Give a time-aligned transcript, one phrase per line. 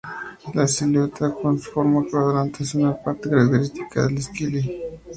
[0.51, 5.01] Su silueta con forma de cuadrante es una parte característica del "skyline" de Fráncfort.